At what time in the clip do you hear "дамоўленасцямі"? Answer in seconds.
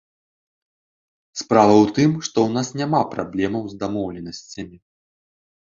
3.85-4.77